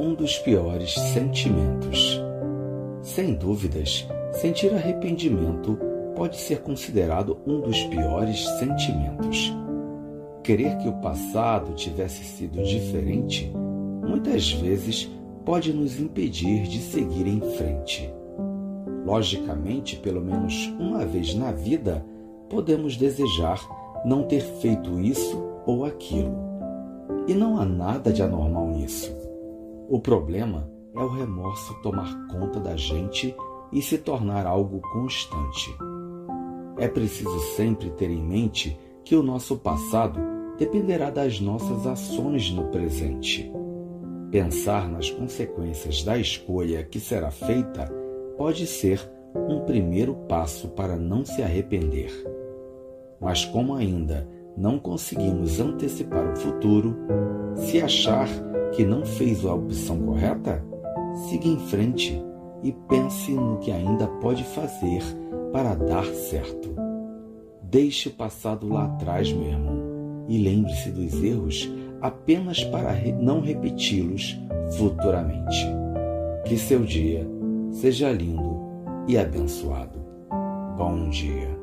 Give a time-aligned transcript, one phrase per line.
[0.00, 2.18] um dos piores sentimentos.
[3.02, 5.78] Sem dúvidas, sentir arrependimento
[6.16, 9.54] pode ser considerado um dos piores sentimentos.
[10.42, 13.52] Querer que o passado tivesse sido diferente
[14.02, 15.10] muitas vezes
[15.44, 18.10] pode nos impedir de seguir em frente.
[19.04, 22.02] Logicamente, pelo menos uma vez na vida,
[22.48, 23.60] podemos desejar
[24.06, 26.34] não ter feito isso ou aquilo.
[27.28, 29.19] E não há nada de anormal nisso.
[29.90, 33.34] O problema é o remorso tomar conta da gente
[33.72, 35.76] e se tornar algo constante.
[36.78, 40.20] É preciso sempre ter em mente que o nosso passado
[40.56, 43.50] dependerá das nossas ações no presente.
[44.30, 47.92] Pensar nas consequências da escolha que será feita
[48.38, 49.00] pode ser
[49.34, 52.12] um primeiro passo para não se arrepender.
[53.20, 54.24] Mas, como ainda
[54.56, 56.96] não conseguimos antecipar o futuro,
[57.56, 58.28] se achar
[58.72, 60.64] que não fez a opção correta,
[61.28, 62.20] siga em frente
[62.62, 65.02] e pense no que ainda pode fazer
[65.52, 66.74] para dar certo.
[67.62, 74.38] Deixe o passado lá atrás, meu irmão, e lembre-se dos erros apenas para não repeti-los
[74.76, 75.66] futuramente.
[76.44, 77.26] Que seu dia
[77.70, 78.58] seja lindo
[79.06, 80.00] e abençoado.
[80.76, 81.59] Bom dia.